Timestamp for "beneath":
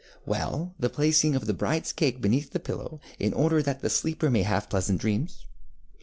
2.21-2.49